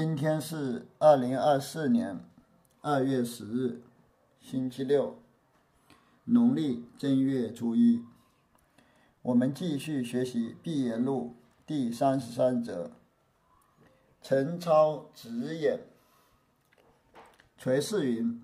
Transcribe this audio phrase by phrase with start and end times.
[0.00, 2.24] 今天是二零二四年
[2.82, 3.82] 二月十日，
[4.40, 5.18] 星期六，
[6.22, 8.04] 农历正月初一。
[9.22, 11.34] 我们继续学习《毕业录》
[11.66, 12.92] 第三十三则。
[14.22, 15.80] 陈超直言
[17.58, 18.40] ：“垂氏云：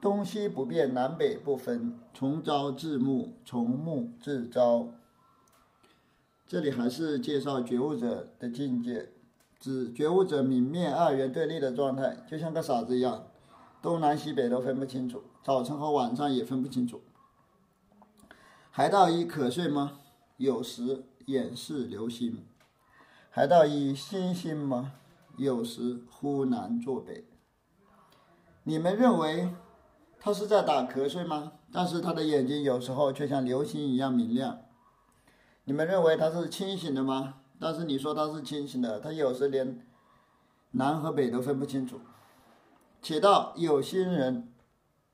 [0.00, 4.88] 东西不变，南北不分，从朝至暮，从暮至朝。”
[6.48, 9.10] 这里还是介绍觉悟者的境界。
[9.64, 13.28] 指觉悟者泯灭二元对立的状态，就像个傻子一样，
[13.80, 17.00] 东南西北都分不清楚，早晨和晚上也分不清楚。
[18.70, 20.00] 海盗一可睡吗？
[20.36, 22.44] 有时眼视流星。
[23.30, 24.92] 海盗一星星吗？
[25.38, 27.24] 有时忽南坐北。
[28.64, 29.48] 你们认为
[30.20, 31.52] 他是在打瞌睡吗？
[31.72, 34.58] 但是他的眼睛有时候却像流星一样明亮。
[35.64, 37.36] 你们认为他是清醒的吗？
[37.60, 39.86] 但是你说他是清醒的，他有时连
[40.72, 42.00] 南和北都分不清楚。
[43.00, 44.52] 且道有心人，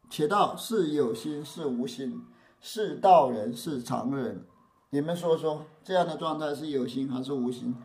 [0.08, 2.24] 且道是有心是无心，
[2.60, 4.44] 是道人是常人。
[4.90, 7.76] 你们说说，这样的状态是有心还是无心？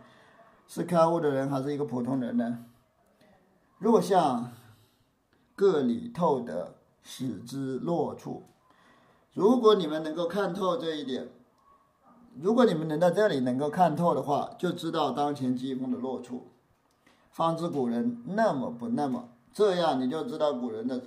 [0.67, 2.65] 是开悟的人还是一个普通人呢？
[3.77, 4.51] 若向
[5.55, 8.43] 各理透得，使之落处。
[9.33, 11.29] 如果你们能够看透这一点。
[12.41, 16.47] 如果你们能在这里能够看透的话，就知道当前疾风的落处。
[17.31, 21.01] 方知古人那么不那么，这样你就知道古人的，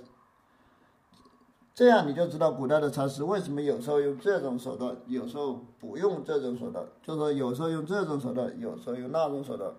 [1.73, 9.71] 这样你就知道古代的禅师为什么有时候用这种手段，有时候不用这种手段，就说有时候用这种手段，有时候用那种手段。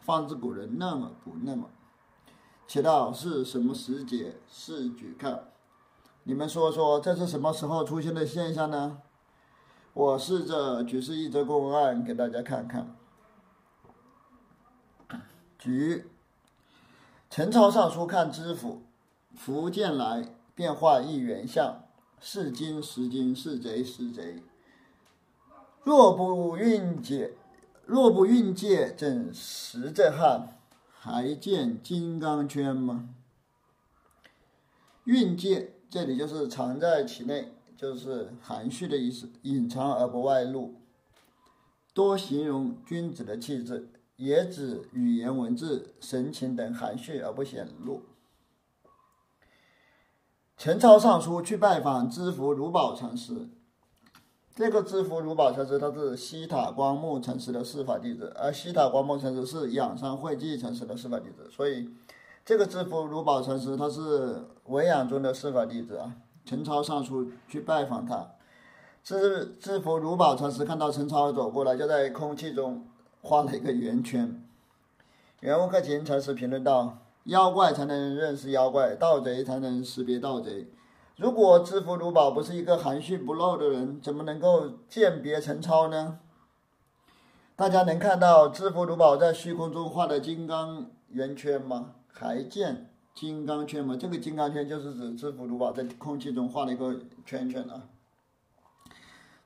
[0.00, 1.68] 方知古人那么不那么，
[2.66, 4.34] 且道是什么时节？
[4.48, 5.44] 是举看，
[6.24, 8.98] 你们说说这是什么时候出现的现象呢？
[9.94, 12.96] 我试着举示一则公案给大家看看。
[15.58, 16.06] 举
[17.28, 18.82] 陈超尚书看知府，
[19.36, 21.84] 福建来变化一元相，
[22.20, 24.42] 是金是金，是贼是贼。
[25.84, 27.34] 若不运解，
[27.84, 30.58] 若不运借，怎识这汉？
[30.90, 33.08] 还见金刚圈吗？
[35.04, 37.52] 运界这里就是藏在其内。
[37.76, 40.74] 就是含蓄的意思，隐藏而不外露，
[41.92, 48.02] 多形容君子的气质，也指语言文字、神情等含蓄而不显露。
[50.56, 53.48] 陈超上书去拜访知府如宝禅师，
[54.54, 61.88] 这个知府如宝禅师他是西塔光目禅师的师法弟子，而西塔光目禅师是仰山慧寂禅师的师法弟子，所以
[62.44, 66.14] 这个知府如宝禅师他是文养中的师法弟子啊。
[66.44, 68.32] 陈超上书去拜访他，
[69.02, 72.84] 知知府如宝禅师看到陈超走过来，就在空气中
[73.20, 74.42] 画了一个圆圈。
[75.40, 80.68] 袁悟克勤禅师评论道：“妖怪才能认识妖怪，盗贼才能识别盗贼。
[81.16, 86.18] 如果知府如宝不是一个含蓄不露的人，怎么能够鉴别陈超呢？”
[87.54, 91.92] 大家能看到知府如宝在虚空中画的金刚圆圈吗？
[92.08, 92.91] 还见？
[93.14, 97.82] 金刚圈嘛，这个金刚圈就是指知府如宝在空气中画了一个圈圈啊。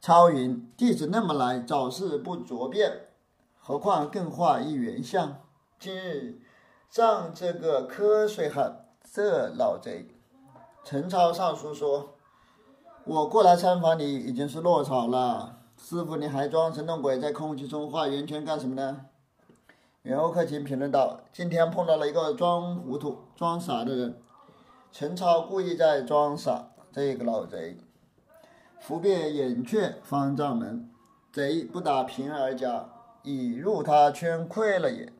[0.00, 3.08] 超云弟子那么来，早是不着便，
[3.58, 5.40] 何况更画一圆相？
[5.78, 6.40] 今日
[6.88, 10.08] 仗这个瞌睡汉，这老贼！
[10.84, 12.14] 陈超上书说
[13.04, 15.58] ：“我过来参访你，已经是落草了。
[15.76, 19.06] 师傅，你还装神弄鬼，在空气中画圆圈干什么呢？”
[20.06, 24.16] 袁悟克勤评论道：“今天碰到了一个装糊涂、 装傻的人，
[24.92, 26.68] 陈超故意在装傻。
[26.92, 27.76] 这个老贼，
[28.78, 30.88] 伏变眼圈方丈门，
[31.32, 32.88] 贼不打平儿家，
[33.24, 35.12] 已入他圈溃了也。”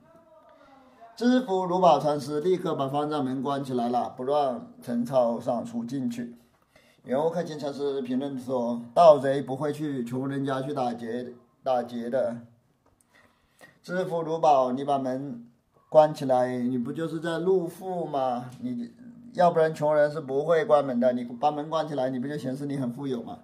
[1.17, 6.37] 知府如宝禅师立刻把方丈门关起来了，不让陈超上书进去。
[7.03, 12.37] 袁悟克勤禅师评论说：“盗贼不会去穷人家去打劫，打劫的。”
[13.87, 15.47] 知府如宝，你把门
[15.89, 18.51] 关起来，你不就是在入富吗？
[18.61, 18.91] 你
[19.35, 21.13] 要不然穷人是不会关门的。
[21.13, 23.39] 你把门关起来，你不就显示你很富有吗？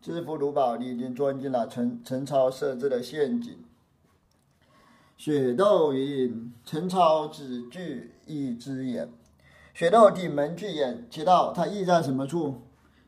[0.00, 3.56] 知府如宝，你已经钻进了陈陈超设置的陷阱。
[5.16, 9.08] 雪窦云：陈超只具一只眼，
[9.72, 12.62] 雪窦顶门具眼，其道他意在什么处？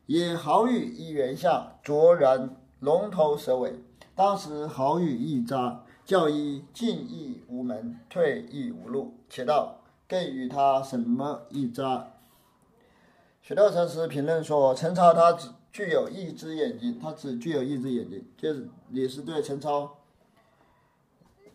[0.07, 3.81] 也好语一元下，卓然龙头蛇尾。
[4.15, 5.81] 当时好语一扎。
[6.05, 9.15] 教一进亦无门，退亦无路。
[9.29, 12.13] 且道更与他什么一扎？
[13.41, 19.99] 许道禅师评论说：“陈超他只具有一只眼睛，他只具有一只眼睛，就是也是对陈超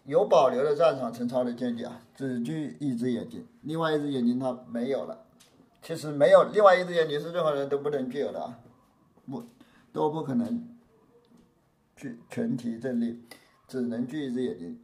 [0.06, 5.25] 有保留的赞赏陈超的见解啊，只具一只眼睛，另外一只眼睛他没有了。
[5.81, 8.60] 其实没有另外一只眼睛是任何人都不能具有的啊，
[9.25, 9.44] 不
[9.94, 10.68] 都不可能
[11.96, 13.24] 具全体正立，
[13.69, 14.77] 只能具一只眼睛。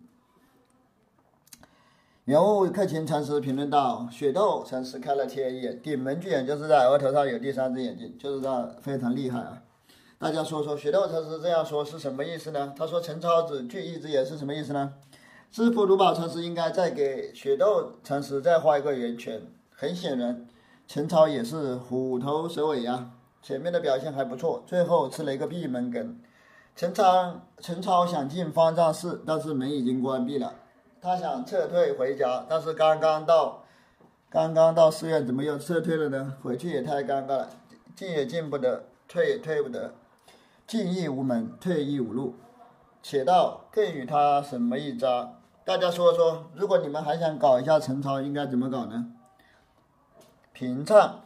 [2.26, 9.62] 原物克勤禅师评论道：“雪窦禅师开了天眼，顶门巨眼就是在额头上有第三只眼睛，就是他非常厉害啊。”
[10.18, 12.74] 大家说说，雪窦禅师这样说是什么意思呢？
[12.78, 14.94] 他说陈超只具一只眼是什么意思呢？
[15.52, 19.42] 知府如宝禅师应该再给雪窦禅师再画一个圆圈。
[19.70, 20.48] 很显然，
[20.88, 23.12] 陈超也是虎头蛇尾呀。
[23.42, 26.18] 前面的表现还不错，最后吃了一个闭门羹。
[26.76, 30.56] 陈超陈超想进方丈室，但是门已经关闭了。
[31.02, 33.64] 他想撤退回家，但是刚刚到
[34.30, 36.34] 刚刚到寺院，怎么又撤退了呢？
[36.44, 37.50] 回去也太尴尬了，
[37.96, 39.94] 进也进不得，退也退不得，
[40.68, 42.36] 进亦无门，退亦无路。
[43.02, 45.32] 且道更与他什么一扎？
[45.64, 49.14] 大家说说，如果你们还想搞一下陈超，应该怎么搞呢？
[50.52, 51.22] 平唱，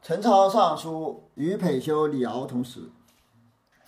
[0.00, 2.90] 陈超上书与裴修、李敖同时。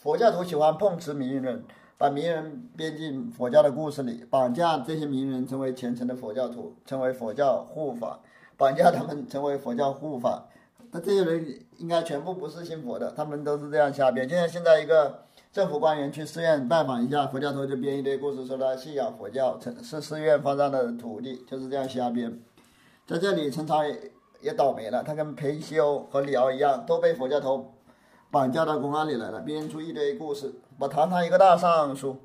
[0.02, 1.62] 佛教徒喜欢碰瓷名人，
[1.96, 8.18] 把名人编进佛教的故事里，绑架这些名人成为虔诚的佛教徒，成为佛教护法，
[8.56, 10.48] 绑架他们成为佛教护法。
[10.90, 14.28] 那这些人应该全部不是信佛的，他们都是这样瞎编。
[14.28, 15.22] 就像现在一个。
[15.52, 22.40] 政府官员去寺院拜访一下，佛教徒就编一堆故事，说他信仰佛教，是寺院方丈的徒弟，就是这样瞎编。
[23.06, 27.70] 在这里，陈超也也倒霉了，他跟裴修和李敖一样，都被佛教徒
[28.32, 32.16] 绑架到公安里来了，编出一堆故事，把堂堂一个大尚书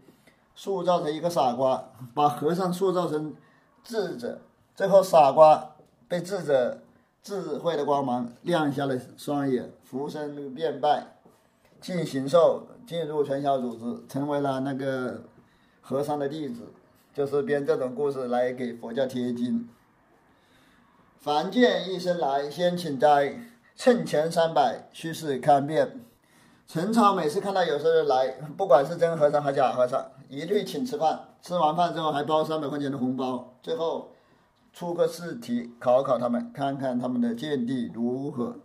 [0.56, 3.36] 塑造成一个傻瓜，把和尚塑造成
[3.83, 4.39] 智者，
[4.74, 5.75] 最后傻瓜
[6.07, 6.80] 被智者
[7.21, 11.13] 智慧的光芒亮瞎了双眼，浮生变败。
[11.80, 15.21] 进行受进入传销组织，成为了那个
[15.81, 16.74] 和尚的弟子，
[17.13, 19.69] 就是编这种故事来给佛教贴金。
[21.19, 23.38] 凡见一生来，先请斋，
[23.77, 26.01] 趁钱三百，须是看遍。
[26.68, 31.19] 陈超每次看到有些人来，不管是真和尚还是假和尚，一律请吃饭。
[31.44, 34.09] 吃完饭之后还包三百块钱的红包，最后
[34.74, 38.56] 出个试题考考他们，看看他们的见地如何。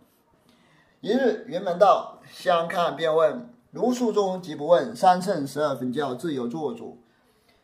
[0.99, 6.97] 一日，云门道相看便问：“如书中即不问，三乘十二分教自有做主。”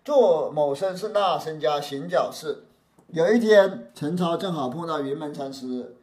[0.05, 2.65] 做某生是那僧家行脚事。
[3.07, 5.95] 有一天，陈超正好碰到云门禅师。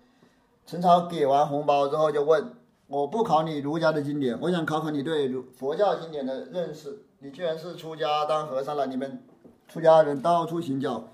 [0.66, 2.52] 陈超给完红包之后就问
[2.88, 7.04] ：“我不考你儒家的经典，我想考考你对儒佛教经典的认识。
[7.20, 8.86] 你居然是出家当和尚了？
[8.86, 9.22] 你们
[9.68, 11.04] 出家人到处行脚，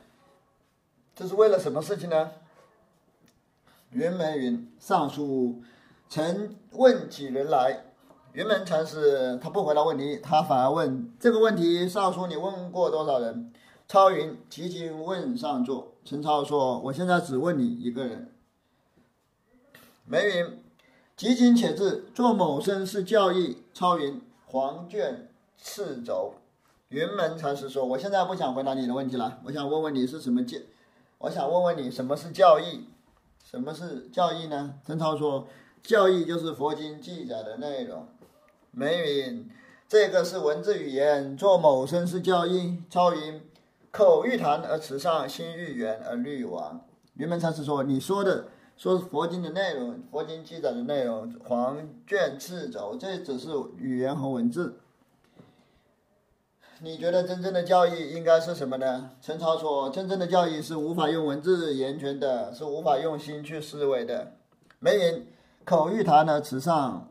[1.14, 2.30] 这是为了什么事情呢？”
[3.92, 5.62] 云门云：“上书。”
[6.08, 7.84] 曾问几人来？
[8.32, 13.52] 云门禅师他不回答问题，他反而问这个问题：上书你问过多少人？
[13.86, 15.92] 超云：即今问上座。
[16.04, 18.32] 陈超说：我现在只问你一个人。
[20.04, 20.62] 梅云：
[21.16, 22.04] 即今且至。
[22.14, 23.62] 做某生是教义。
[23.72, 26.34] 超云：黄卷赤轴。
[26.88, 30.58] 云门禅师说：我现在不想回答你的问题了，我想问问你是什么教？
[31.18, 32.88] 我想问问你什么是教义？
[33.44, 34.74] 什么是教义呢？
[34.86, 35.46] 陈超说。
[35.82, 38.06] 教义就是佛经记载的内容。
[38.70, 39.50] 梅云，
[39.88, 41.36] 这个是文字语言。
[41.36, 42.82] 做某身是教义。
[42.88, 43.40] 超云，
[43.90, 46.84] 口欲谈而辞上，心欲圆而虑亡。
[47.14, 54.80] 云门禅师说：“你说的说佛经的内容，佛经记载的内容，黄卷赤轴，这只是语言和文字。
[56.80, 64.32] 你觉得真正的教义应该是什么呢？”陈超说：“真正的教义是无法用文字言传的，是无法用心去思维的。”
[64.80, 65.26] 梅云。
[65.64, 67.08] 口欲谈而辞上，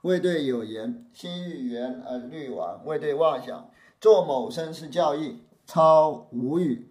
[0.00, 3.70] 未对有言；心欲言而虑亡，未对妄想。
[4.00, 6.90] 做某身是教义，超无语。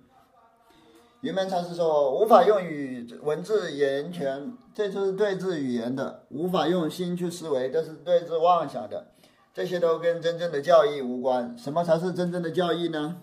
[1.21, 9.05] 云门禅师说，无法用语文字言全，这就是对治语言的；无法用心去思维，这是对治妄想的。
[9.53, 11.55] 这些都跟真正的教义无关。
[11.55, 13.21] 什么才是真正的教义呢？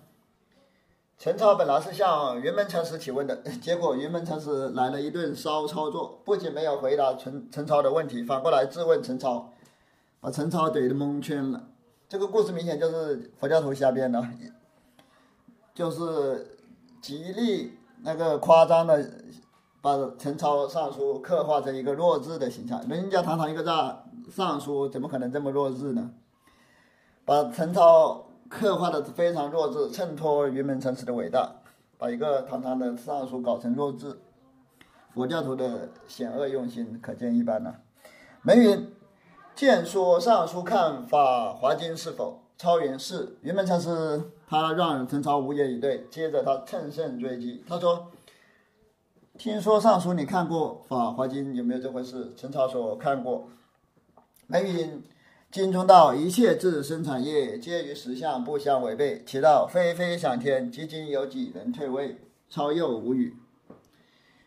[1.18, 9.50] 陈超本来是向云门禅师提问的， 结果云门禅师来了一顿骚操作，不仅没有回答陈陈超的问题，反过来质问陈超，
[10.20, 11.64] 把陈超怼得蒙圈了。
[12.08, 14.24] 这个故事明显就是佛教徒瞎编的，
[15.74, 16.56] 就是
[17.02, 19.10] 极力那个夸张的
[19.80, 22.80] 把陈超尚书刻画成一个弱智的形象。
[22.88, 26.10] 人家堂堂一个大尚书，怎么可能这么弱智呢？
[27.24, 28.24] 把陈超。
[28.50, 31.56] 刻画的非常弱智，衬托云门禅师的伟大，
[31.98, 34.18] 把一个堂堂的尚书搞成弱智，
[35.12, 37.74] 佛教徒的险恶用心可见一斑呐。
[38.40, 38.90] 梅云
[39.54, 46.06] 见说尚书看法华经是否超云是云门禅师他让陈超无言以对。
[46.10, 48.08] 接着他乘胜追击，他说
[49.36, 53.48] ：“听说尚书你看过《法华经》，有没有这回事？”陈超说：“看过。”
[54.48, 55.02] 梅云
[55.50, 59.22] 经中道：“一切自生产业，皆与实相不相违背。
[59.26, 63.36] 其道非非想天，几今有几人退位？”超又无语。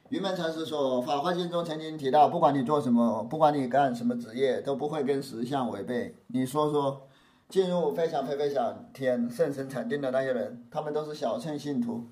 [0.10, 6.16] 云门禅师说，《法华经》中曾经提到，不管你做什么，不管你干什么职业，都不会跟实相违背。
[6.28, 7.08] 你说说，
[7.52, 12.08] 进入飞翔飞飞翔天圣神禅定的那些人，他们都是小乘信徒，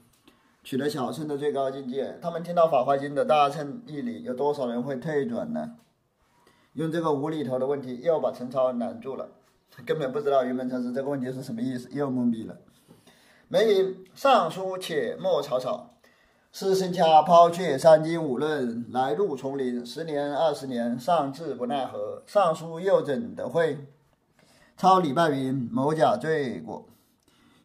[0.66, 2.20] 取得小乘的最高境界。
[2.22, 5.78] 他们听到《法华经》的大乘义理，有多少人会退转呢？
[6.74, 9.30] 用这个无厘头的问题，又把陈超难住了，
[9.72, 12.58] 他根本不知道云门禅师这个问题是什么意思，又懵逼了。
[13.48, 15.92] 梅云上书，且莫草草。
[16.52, 22.24] 师生家抛却三经五论，来入丛林，十年二十年，尚志不奈何。
[22.26, 23.88] 尚书又怎得会？
[24.80, 26.86] 抄礼拜云：某甲罪过。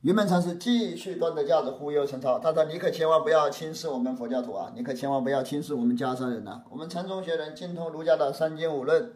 [0.00, 4.72] 云门禅师继续端着架子忽悠陈超，他说：“你可千万不要轻视我们佛教徒啊！
[4.74, 6.62] 你可千万不要轻视我们家山人呐！
[6.68, 9.12] 我们禅宗学人精通儒家的三经五论。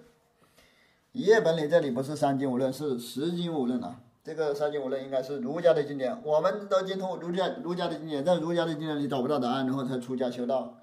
[1.11, 10.76] 一页本里这里不是三经五论，是十经五论啊。”这个三经五论应该是儒家的经典，我们都精通儒家儒家的经典，在儒家的经典里找不到答案，然后才出家修道。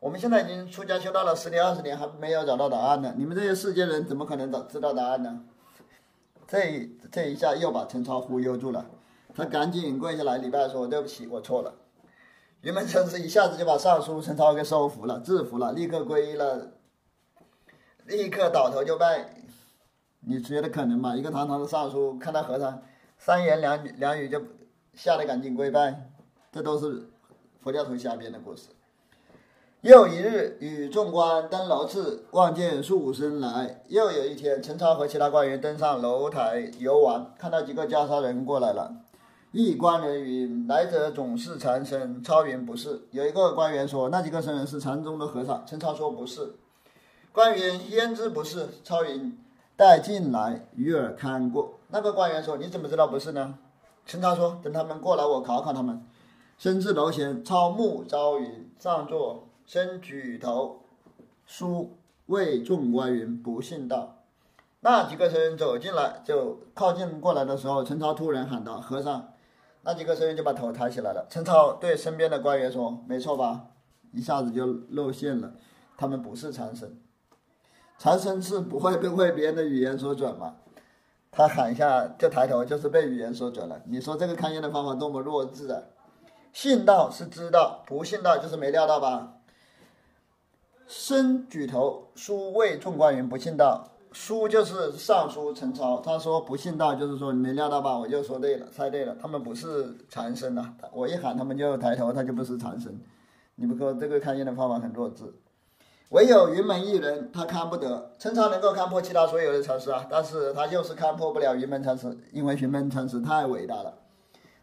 [0.00, 3.12] 我们现在已经出家修道了十年二十年，还没有找到答案呢。
[3.18, 5.42] 你们这些世间人怎么可能找知道答案呢？
[6.46, 8.86] 这这一下又把陈超忽悠住了，
[9.34, 11.74] 他赶紧跪下来礼拜说：“对不起，我错了。”
[12.62, 16.72] 云门禅师一下子就把尚书陈超给收服了，制服了，立刻皈依了，
[18.06, 19.34] 立刻倒头就拜。
[20.20, 21.14] 你觉得可能吗？
[21.14, 22.82] 一个堂堂的尚书，看到和尚
[23.18, 24.42] 三言两语两语就
[24.94, 26.10] 吓得赶紧跪拜，
[26.50, 27.08] 这都是
[27.60, 28.68] 佛教徒瞎编的故事。
[29.82, 33.82] 又一日，与众官登楼次，望见数生来。
[33.88, 38.96] 又有一天，陈超和其他官员登上楼台游玩，看到几个袈裟人过来了。
[39.52, 46.54] 一官人云：“来者总是禅僧。”超云：“不是。”有一个官员说：“那几个僧人是禅宗的和尚。”陈超说：“不是。”
[47.32, 48.68] 官员焉知不是？
[48.82, 49.38] 超云。
[49.76, 51.74] 带进来，与尔看过。
[51.88, 53.54] 那个官员说：“你怎么知道不是呢？”
[54.04, 56.02] 陈超说：“等他们过来，我考考他们。”
[56.58, 60.84] 身至楼前，超目朝云，上座，身举头，
[61.44, 64.22] 书谓众官员：“不信道。”
[64.78, 69.32] 那几个僧人走进来，就靠近过来的时候，陈超突然喊道：“和尚！”
[69.82, 71.26] 那几个僧人就把头抬起来了。
[71.28, 73.70] 陈超对身边的官员说：“没错吧？”
[74.14, 75.54] 一下子就露馅了，
[75.96, 76.96] 他们不是禅僧。
[77.98, 80.58] 禅僧是不会被被别人的语言所转嘛？
[81.32, 83.82] 他喊一下就抬头，就是被语言所转了。
[83.86, 85.82] 你说这个看烟的方法多么弱智啊！
[86.52, 89.35] 信道是知道，不信道就是没料到吧？
[90.86, 93.88] 身举头，书谓众官员不信道。
[94.12, 97.98] 书就是尚书陈超，他说不信道，就是说你没料到吧？
[97.98, 100.74] 我就说对了，猜对了，他们不是禅僧啊！
[100.94, 102.98] 我一喊他们就抬头，他就不是禅僧。
[103.56, 105.24] 你不说这个看烟的方法很弱智。
[106.10, 108.12] 唯有云门一人，他看不得。
[108.18, 113.92] 陈超能够看破其他所有的禅师啊，但是他就是看破不了云门禅师，因为云门禅师太伟大了。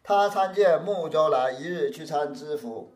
[0.02, 2.93] 他参见木州来，一日去参知府。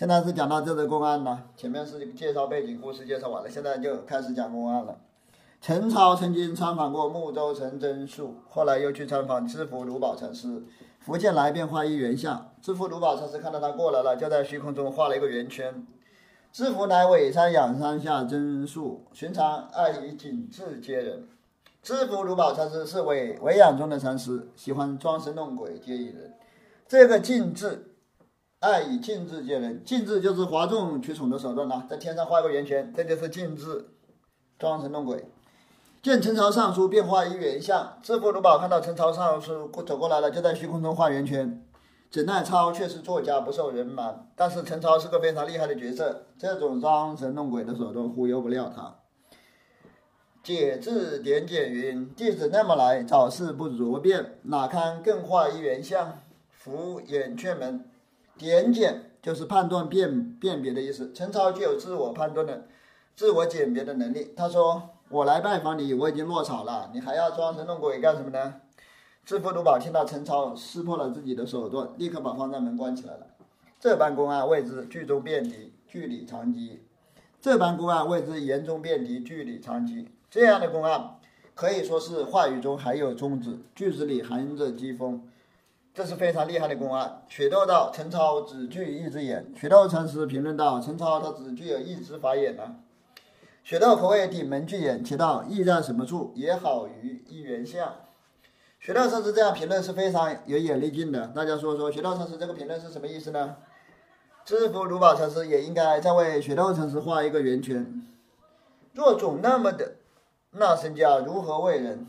[0.00, 4.96] 现在是讲到这个公案了，前面是介绍背景故事，介绍完了，现在就开始讲公案了。
[5.60, 10.62] 陈超曾经参访过木州陈真树，后来又去参访知府卢宝禅师。
[11.00, 15.86] 福建来便画一圆像，知府卢宝禅师看到他过来了，就在虚空中画了一个圆圈。
[16.50, 21.28] 知府乃尾山仰山下真树，寻常爱以景致接人。
[21.82, 26.32] 知府卢宝禅师是尾尾养中的禅师，喜欢装神弄鬼接引人。
[26.88, 27.89] 这个静致，
[28.60, 33.86] 爱以静致接人，静致就是哗众取宠的手段呐，在天上画个圆圈，这就是静致，
[34.58, 35.24] 装神弄鬼。
[36.02, 37.98] 见陈朝尚书，便画一圆像。
[38.02, 41.62] 知府卢宝看到陈朝尚书走过来了，就在虚空中画圆圈。
[42.10, 44.26] 怎奈超却是作家，不受人瞒。
[44.36, 48.96] 但是陈超是个非常厉害的角色，这种装神弄鬼的手段忽悠不了他。
[50.42, 56.18] 解字点检云：弟子那么来，早是不如便，哪堪更画一元相，
[56.50, 57.86] 伏眼雀门。
[58.40, 61.12] 点检就是判断辨辨别的意思。
[61.12, 62.66] 陈超具有自我判断的、
[63.14, 64.32] 自我鉴别的能力。
[64.34, 68.54] 他说：“我来拜访你，我已经落草了，你还要装神弄鬼干什么呢？”
[69.26, 73.26] 知府卢宝听到陈超撕破了自己的手段，立刻把方丈门关起来了。
[73.78, 76.80] 这般公案谓之剧中辩题，据理长机。
[77.42, 80.08] 这般公案谓之言中辩题，据理长机。
[80.30, 81.18] 这样的公案
[81.54, 85.20] 可以说是话语中含有宗旨，句子里含着讥讽。
[86.00, 87.20] 这是非常厉害的公案。
[87.28, 89.52] 雪窦道：陈超只具一只眼。
[89.54, 92.76] 雪窦禅师评论道：陈超他只具有一只法眼呐。
[93.62, 96.32] 雪窦可谓顶门巨眼，其道意在什么处？
[96.34, 97.96] 也好于一元相。
[98.78, 101.26] 学道禅师这样评论是非常有眼力劲的。
[101.34, 103.56] 大家说说，学道禅师这个评论是什么意思呢？
[104.46, 108.02] 知福如宝禅师也应该再为学道禅师画一个圆圈。
[108.94, 109.96] 若总那么的，
[110.52, 112.06] 那身家如何为人？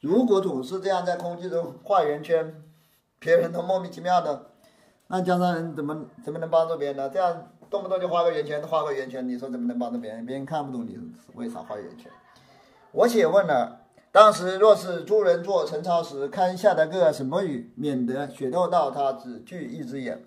[0.00, 2.62] 如果总是这样在空气中画圆圈，
[3.18, 4.46] 别人都莫名其妙的，
[5.08, 7.10] 那江山人怎么怎么能帮助别人呢？
[7.12, 10.24] 这样动不动就画个圆圈，画个圆圈，你说怎么能帮助别人？
[10.24, 10.96] 别人看不懂你
[11.34, 12.10] 为啥画圆圈。
[12.92, 13.80] 我且问了，
[14.12, 20.24] 当时若是诸人做陈操时，看下得个什么雨，免得雪窦到他只具一只眼。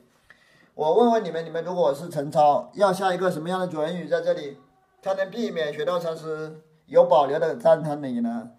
[0.76, 4.58] 我问问你们，你们如果是陈操，要下一个什么样的准语在这里，
[5.02, 8.52] 才能避免雪窦禅师有保留的赞叹你呢？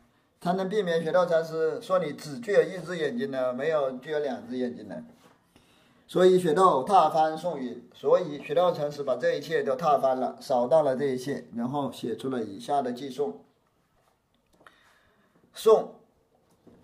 [0.43, 5.05] 才能避免雪窦禅师说你只具有一只眼睛呢，没有具有两只眼睛呢？
[6.09, 13.45] 所以雪窦踏翻宋云，所以雪窦禅师把这一切都踏翻了，扫荡了这一切，然后写出了以下的寄颂。
[15.55, 15.95] 宋，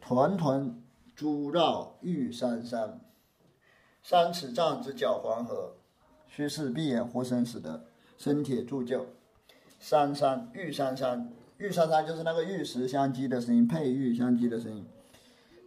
[0.01, 0.81] 团团
[1.17, 3.01] 珠绕玉山山，
[4.05, 5.73] 三尺丈之角黄河，
[6.29, 7.87] 须是闭眼活生死的
[8.17, 9.07] 生铁铸就。
[9.81, 14.87] 山山玉山山，玉山山就是那个玉石相击的声音，佩玉相击的声音。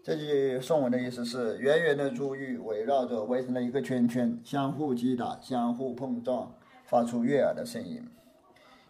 [0.02, 6.56] 这句宋文的意思是：圆圆的珠玉围绕着围成了一个圈圈，相互击打，相互碰撞，
[6.86, 8.08] 发出悦耳的声音。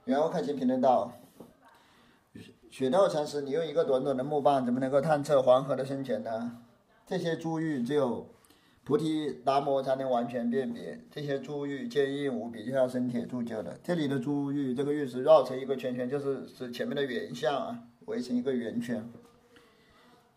[0.05, 1.11] 然后看清评论道。
[2.69, 6.59] 雪窦禅师，你用一个短短的木棒，怎么能够探测黄河的深浅呢？
[7.07, 8.29] 这些珠玉只有
[8.83, 10.99] 菩提达摩才能完全辨别。
[11.11, 13.79] 这些珠玉坚硬无比，就像生铁铸就的。
[13.83, 19.07] 这里的珠玉，这个玉石绕成一个圈圈，就是指前面的圆相啊，围成一个圆圈。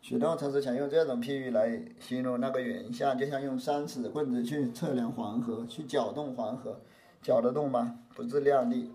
[0.02, 6.78] 许多禅师想用这种譬喻来形容那个圆相，就像用三尺棍子去测量黄河，去搅动黄河，
[7.22, 8.00] 搅得动吗？
[8.14, 8.92] 不自量力。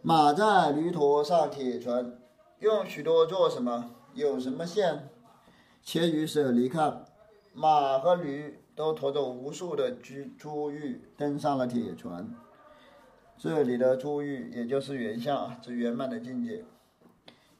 [0.00, 2.16] 马在驴驼上铁船，
[2.60, 3.90] 用许多做什么？
[4.14, 5.08] 有什么线？
[5.82, 7.04] 且与舍离看，
[7.54, 12.34] 马和驴都驮着无数的珠珠玉登上了铁船。
[13.36, 16.64] 这里的珠玉也就是圆相，指圆满的境界。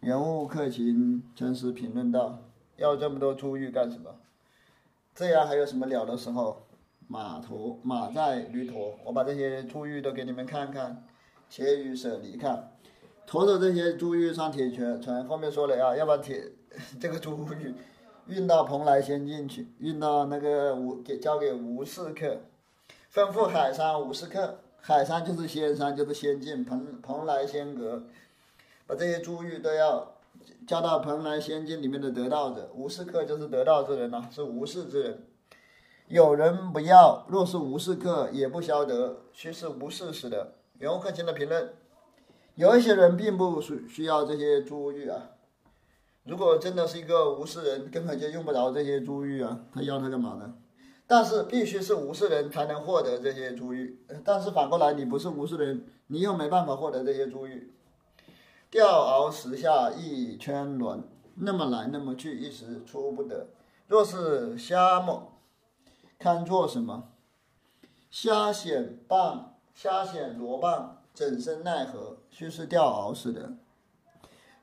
[0.00, 2.38] 人物克勤真实评论道
[2.76, 4.14] ：“要这么多珠玉干什么？
[5.14, 6.66] 这样还有什么了的时候？
[7.06, 11.04] 马驮马在驴驮，我把这些珠玉都给你们看看。”
[11.50, 12.72] 且与舍离看，
[13.26, 16.50] 驮着这些珠玉上铁船，船后面说了啊，要把铁
[16.98, 17.74] 这个珠玉
[18.26, 22.38] 运到蓬莱仙境去，运到那个吴给交给吴氏客，
[23.12, 28.04] 吩咐海山吴氏客，海山就是仙山，就是仙境，蓬蓬莱仙阁，
[28.86, 30.14] 把这些珠玉都要
[30.66, 35.26] 交到蓬莱仙境里面的得道者，吴氏客就是得道之人呐，是无事之人。
[36.08, 40.52] 有人不要，若是无事客，也不消得，须是无事时的。
[40.78, 41.72] 袁克勤的评论，
[42.54, 45.31] 有一些人并不需需要这些珠玉啊。
[46.24, 50.54] 如果真的是一个无事人，根本就用不着这些珠玉啊，他要它干嘛呢？
[51.06, 53.98] 但是必须是无事人才能获得这些珠玉。
[54.24, 57.72] 但是反过来，你不是无事人，你又没办法获得这些珠玉。
[58.70, 61.02] 钓鳌石下一圈轮，
[61.34, 63.48] 那么来那么去，一时出不得。
[63.88, 65.32] 若是瞎么，
[66.18, 67.10] 看作什么？
[68.10, 69.48] 瞎显棒。
[69.74, 72.18] 虾蚬螺蚌，怎生奈何？
[72.30, 73.54] 须是钓鳌似的。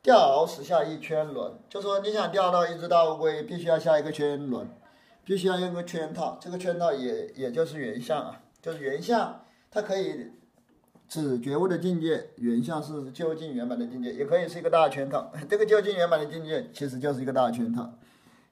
[0.01, 4.67] 钓鳌石下一圈轮，就说你想钓到一只大乌龟，必须要下一个圈轮，
[5.25, 6.37] 必须要用个圈套。
[6.39, 10.31] 这个圈套也也就是原相啊，就是原相，它可以
[11.09, 12.29] 指觉悟的境界。
[12.37, 15.31] 原相是究竟圆满的境界，也可以是一个大圈套。
[15.49, 17.91] 这个究竟圆满的境界，其实就是一个大圈套。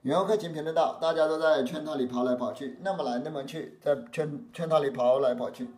[0.02, 5.70] 袁克勤评论道：大家都在圈套里跑来跑去，那么来那么去，在圈圈套里跑来跑去。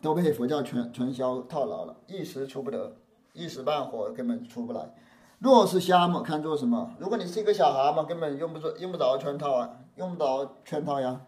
[0.00, 2.92] 都被佛教传传销套牢了，一时出不得，
[3.38, 4.92] 一时半会根本出不来。
[5.38, 6.90] 若是虾嘛，看做什么？
[6.98, 11.20] 如果你是一个小蛤蟆，根本用不着用不着圈套啊，用不着圈套呀。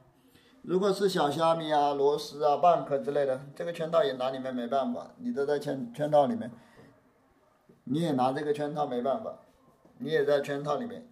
[0.62, 6.50] 如果是小虾米啊、螺丝啊、蚌壳之类的，这个圈套也拿你们没办法，你都在圈圈套里面，
[7.84, 9.38] 你也拿这个圈套没办法，
[9.98, 11.08] 你也在圈套里面。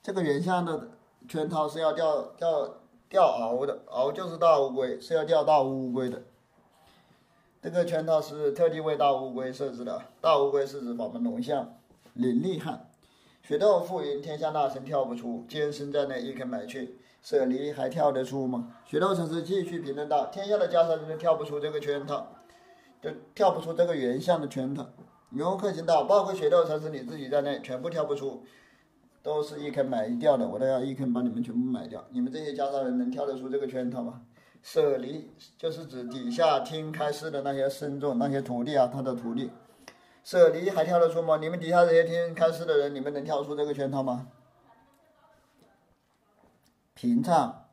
[0.00, 0.90] 这个原相的
[1.28, 2.74] 圈套是要钓钓
[3.08, 6.22] 钓鳌的，鳌就是大乌龟，是要钓大乌龟的。
[7.60, 10.00] 这个圈套是特地为大乌龟设置的。
[10.20, 11.74] 大乌龟是指我们龙象，
[12.14, 12.86] 灵厉害。
[13.42, 16.96] 雪窦覆云，天下大神跳不出，坚身在内，一肯买去。
[17.20, 18.76] 舍离还跳得出吗？
[18.86, 22.28] 雪窦禅师继续评论道：天下的家山人跳不出这个圈套，
[23.02, 24.86] 就跳不出这个原相的圈套。
[25.30, 28.44] 牛克勤道：包括雪窦禅师你自己在内，全部跳不出，
[29.20, 32.06] 都是一坑买一掉的，我都要一坑把你们全部买掉。
[32.12, 34.22] 你们这些家山人能跳得出这个圈套吗？
[34.62, 39.50] 舍离就是指底下听开示的那些僧众、那些徒弟啊，他的徒弟。
[40.24, 41.38] 舍离还跳得出吗？
[41.38, 44.28] 你们底下这些听开示的人，你们能跳出这个圈套吗？
[46.92, 47.64] 平唱，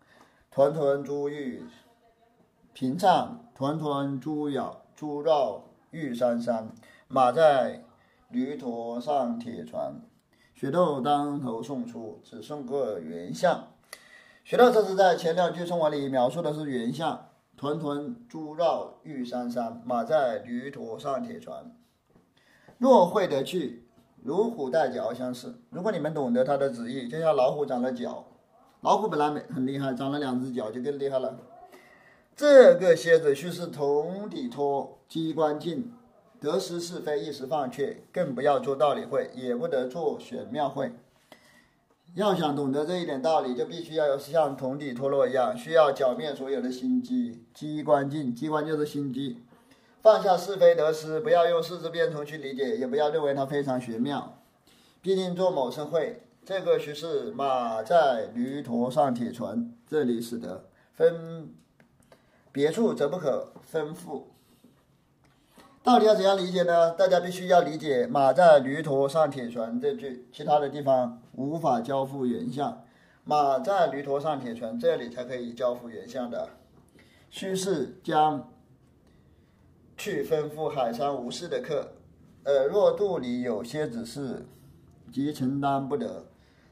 [0.52, 1.64] 团团珠玉；
[2.74, 6.70] 平唱，团团珠绕珠绕玉山山。
[7.08, 7.84] 马在
[8.30, 9.96] 驴驼上，铁船。
[10.54, 13.75] 雪豆当头送出，只送个原相。
[14.46, 21.76] 学到这是在前两句颂文里描述的是原相：团团珠绕玉山山，马在驴驼上，铁船。
[22.78, 23.88] 若会得去，
[24.22, 25.64] 如虎带角相似。
[25.72, 28.28] 如果你们懂得它的旨意，就像老虎长了脚。
[28.82, 31.40] 老虎本来很厉害，长了两只脚就更厉害了。
[32.36, 35.92] 这个蝎子须是铜底托，机关镜，
[36.40, 40.92] 得失是非一时放却，更不要做道理会，也不得做玄妙会。
[42.16, 47.44] 要想懂得这一点道理，就必须要有像铜底脱落一样，需要剿灭所有的心机。
[47.54, 49.44] 机关镜，机关就是心机，
[50.02, 54.42] 放下是非得失，不要用四字变通去理解，也不要认为它非常玄妙。
[55.02, 56.22] 毕竟做某生会。
[56.46, 59.74] 这个须是马在驴驼上，铁船。
[59.90, 61.54] 这里使得分
[62.52, 64.35] 别处则不可分复。
[65.86, 66.90] 到底要怎样理解呢？
[66.94, 72.84] 大家必须要理解“马在驴驼上，铁拳”这句，其他的地方无法交付原像。
[73.24, 76.50] 马在驴驼上，铁拳，这里才可以交付原像的。
[77.30, 78.52] 须是将
[79.96, 81.92] 去吩咐海山无事的客，
[82.46, 84.44] 呃，若肚里有些子事，
[85.14, 86.26] 即承担不得。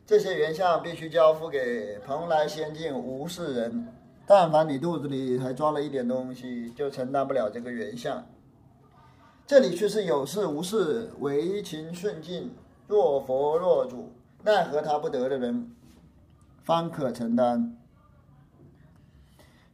[0.07, 3.89] 这些原相必须交付给蓬莱仙境无事人。
[4.25, 8.25] 但凡你肚子里还装了一点东西，就承担不了这个原相。
[9.53, 12.49] 这里却是有事无事，唯情顺境，
[12.87, 14.11] 若佛若主，
[14.41, 15.69] 奈何他不得的人，
[16.63, 17.77] 方可承担。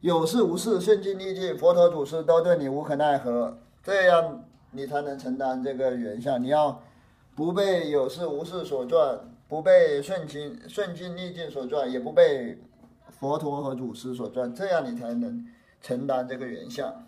[0.02, 6.42] 有事无事，顺境逆境，佛陀祖师都对你无可奈何，这样你才能承担这个原相。
[6.42, 6.82] 你要
[7.34, 9.18] 不被有事无事所转。
[9.48, 12.62] 不被顺境顺境逆境所转，也不被
[13.08, 15.46] 佛陀和祖师所转，这样你才能
[15.80, 17.06] 承担这个原相。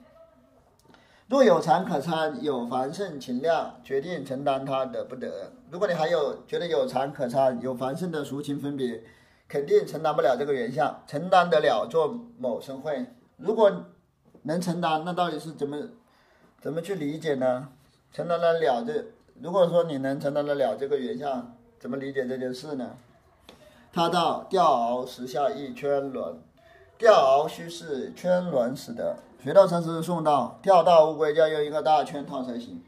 [1.33, 5.51] 若有禅可参，有凡圣情量，决定承担他得不得。
[5.71, 9.03] 如果你还有觉得有禅可参，有凡圣的俗情分别，
[9.49, 11.03] 肯定承担不了这个原相。
[11.07, 13.07] 承担得了做某生会，
[13.38, 13.73] 如果
[14.42, 15.79] 能承担，那到底是怎么
[16.61, 17.71] 怎么去理解呢？
[18.12, 19.03] 承担得了这，
[19.40, 21.57] 如果说你能承担得了这个原相。
[21.81, 22.90] 怎么理解这件事呢？
[23.90, 26.37] 他道钓鳌时下一圈轮，
[27.03, 29.17] 钓鳌须是圈轮使得。
[29.43, 32.81] 学到禅师送到：钓大乌龟要用一个大圈套才行。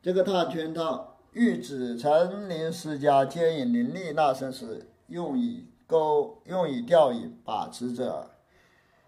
[0.00, 8.30] 这个大圈套欲指禅林施家接引灵力那身时，用以钩，用以钓引把持者。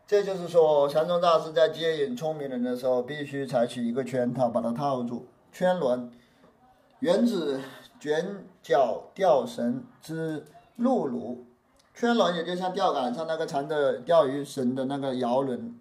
[0.07, 5.27] 这就是说，禅宗大师在接引聪明人的时候，必须采取一个圈套把它套住。
[5.51, 6.13] 圈轮
[6.99, 7.59] 原指
[7.99, 8.45] 卷。
[8.63, 10.45] 角钓绳之
[10.77, 11.45] 鹿炉，
[11.95, 15.79] 圈轮也就像钓竿上那个缠着钓鱼绳的那个摇轮，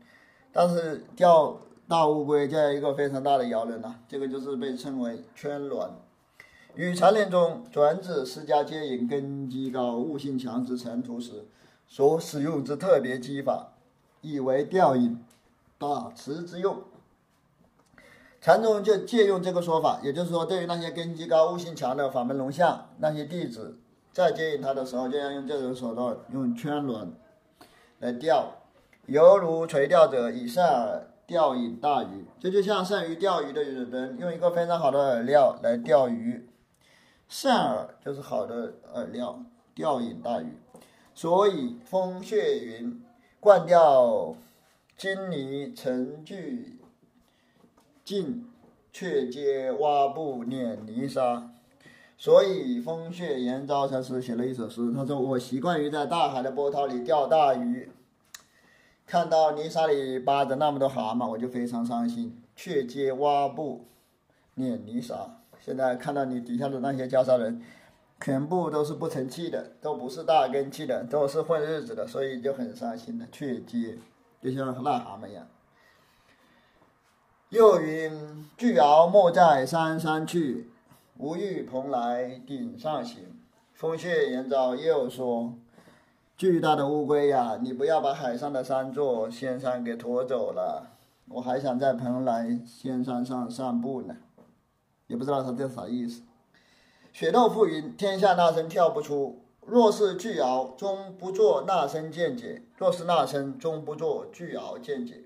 [0.52, 5.90] 但是钓大乌龟就要一个非常大的摇轮了，这个就是被称为圈轮。
[6.76, 11.46] 与禅林中转指释迦接引根基高、悟性强之成徒时
[11.88, 13.74] 所使用之特别技法，
[14.22, 15.22] 以为钓引
[15.78, 16.82] 把持之用。
[18.40, 23.78] 禅宗就借用这个说法，也就是说，对于那些根基高、悟性强的法门龙象，那些弟子
[24.12, 27.14] 在接引它的时候，就要用这种手段，用圈轮
[28.00, 28.56] 来钓，
[29.06, 32.26] 犹如垂钓者以善饵钓引大鱼。
[32.40, 36.50] 这就像善于钓鱼的人用一个非常好的饵料来钓鱼，
[37.28, 39.44] 善饵就是好的饵料，
[39.74, 40.58] 钓引大鱼。
[41.14, 43.04] 所以风穴云：
[43.40, 44.36] 灌钓
[44.98, 46.78] 金泥成具。
[48.04, 48.52] 尽
[48.92, 51.52] 却皆挖布碾泥沙，
[52.22, 54.94] 所以风穴延昭禅师写了一首诗。
[54.94, 57.90] 他说：“我习惯于在大海的波涛里钓大鱼，
[59.08, 62.40] 看到泥沙里扒着那么多蛤蟆，我就非常伤心。
[62.56, 63.88] 却接挖布
[64.54, 65.40] 碾泥沙。
[65.60, 67.60] 现在看到你底下的那些袈裟人，
[68.20, 73.26] 全部都是不成器的，都不是大根器的，都是混日子的，所以就很伤心的。
[73.32, 73.98] 却接
[74.40, 75.48] 就像癞蛤蟆一样。”
[77.50, 80.70] 又云：巨鳌莫在山山去，
[81.22, 83.40] 无欲蓬莱顶上行。
[83.74, 85.54] 风穴岩昭又说：
[86.36, 94.18] 巨大的乌龟呀，你不要把海上的三座仙山给驮走了，我还想在蓬莱仙山上散步呢。
[95.06, 96.24] 也不知道他这啥意思。
[97.14, 105.26] 雪窦复云：天下那身跳不出，若是巨鳌，终不作那身见解；若是那身，终不作巨鳌见解。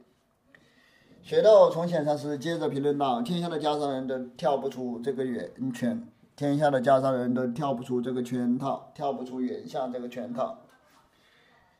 [1.26, 10.60] 学豆从显禅师接着评论道：“天下的家商人都跳不出这个圆圈，天下的家商人都跳不出这个圈套，跳不出原相这个圈套。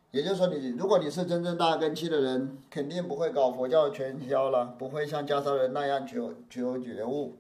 [0.10, 7.36] 也就是说，你如果你是真正大根器的人，肯定不会搞佛教传销了，不会像家商人那样求求觉悟。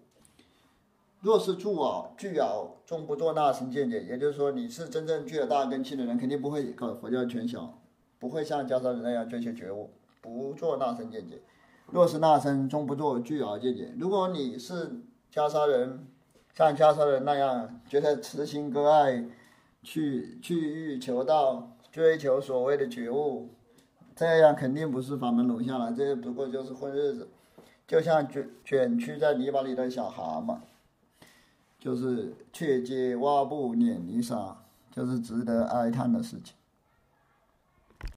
[1.21, 7.79] 若是具有具有终不做那生见解，也就是说，你是真正具有大根器的人，肯定不会搞佛教传销，
[8.19, 9.89] 不会像家商人那样追求觉悟，
[10.21, 11.41] 不做那生见解。”
[11.95, 13.93] 若是那生终不做具而见解。
[13.97, 14.99] 如果你是
[15.33, 16.05] 袈裟人，
[16.53, 19.23] 像袈裟人那样觉得慈心割爱，
[19.81, 23.47] 去去欲求道，追求所谓的觉悟，
[24.13, 27.29] 这样肯定不是法门龙象了，这不过就是混日子，
[27.87, 30.57] 就像卷卷曲在泥巴里的小蛤蟆，
[31.79, 34.57] 就是却接挖布碾泥沙，
[34.91, 36.55] 就是值得哀叹的事情。